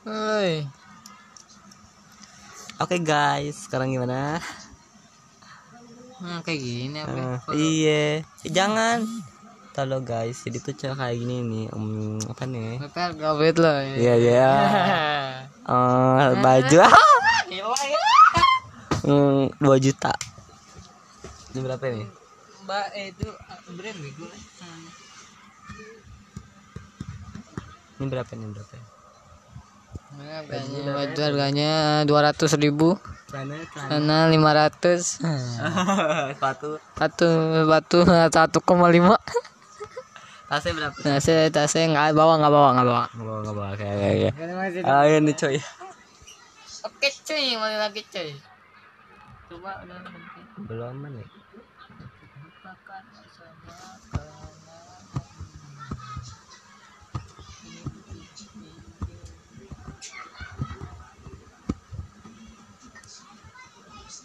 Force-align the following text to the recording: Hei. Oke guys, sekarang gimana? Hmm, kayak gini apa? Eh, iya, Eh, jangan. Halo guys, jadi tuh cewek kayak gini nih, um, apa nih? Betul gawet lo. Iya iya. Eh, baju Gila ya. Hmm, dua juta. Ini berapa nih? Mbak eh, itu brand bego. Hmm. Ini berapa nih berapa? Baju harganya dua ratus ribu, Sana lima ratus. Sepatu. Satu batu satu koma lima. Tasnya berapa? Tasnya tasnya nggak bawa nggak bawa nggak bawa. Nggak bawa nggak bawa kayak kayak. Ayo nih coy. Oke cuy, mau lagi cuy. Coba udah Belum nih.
Hei. 0.00 0.64
Oke 2.80 2.96
guys, 3.04 3.68
sekarang 3.68 3.92
gimana? 3.92 4.40
Hmm, 6.16 6.40
kayak 6.40 6.56
gini 6.56 6.96
apa? 7.04 7.12
Eh, 7.12 7.36
iya, 7.52 8.04
Eh, 8.24 8.48
jangan. 8.48 9.04
Halo 9.76 10.00
guys, 10.00 10.40
jadi 10.40 10.56
tuh 10.64 10.72
cewek 10.72 10.96
kayak 10.96 11.20
gini 11.20 11.44
nih, 11.44 11.64
um, 11.76 12.16
apa 12.32 12.48
nih? 12.48 12.80
Betul 12.80 13.12
gawet 13.20 13.60
lo. 13.60 13.68
Iya 13.76 14.14
iya. 14.16 14.48
Eh, 15.68 16.32
baju 16.40 16.80
Gila 17.52 17.80
ya. 17.84 18.04
Hmm, 19.04 19.52
dua 19.60 19.76
juta. 19.76 20.16
Ini 21.52 21.60
berapa 21.60 21.84
nih? 21.92 22.08
Mbak 22.64 22.86
eh, 22.96 23.06
itu 23.12 23.28
brand 23.76 23.98
bego. 24.00 24.24
Hmm. 24.64 24.84
Ini 28.00 28.04
berapa 28.08 28.32
nih 28.32 28.48
berapa? 28.48 28.99
Baju 30.20 31.20
harganya 31.20 32.02
dua 32.04 32.20
ratus 32.28 32.52
ribu, 32.60 33.00
Sana 33.30 34.26
lima 34.28 34.50
ratus. 34.52 35.22
Sepatu. 36.36 36.76
Satu 36.98 37.28
batu 37.64 37.98
satu 38.04 38.58
koma 38.60 38.90
lima. 38.92 39.16
Tasnya 40.50 40.72
berapa? 40.76 40.96
Tasnya 40.98 41.48
tasnya 41.54 41.94
nggak 41.94 42.12
bawa 42.18 42.42
nggak 42.42 42.52
bawa 42.52 42.68
nggak 42.74 42.86
bawa. 42.90 43.04
Nggak 43.14 43.26
bawa 43.26 43.38
nggak 43.40 43.56
bawa 43.56 43.70
kayak 43.78 43.96
kayak. 43.96 44.32
Ayo 44.84 45.16
nih 45.22 45.34
coy. 45.38 45.56
Oke 46.80 47.08
cuy, 47.24 47.44
mau 47.56 47.70
lagi 47.70 48.02
cuy. 48.10 48.30
Coba 49.48 49.80
udah 49.86 50.00
Belum 50.66 50.96
nih. 51.06 51.26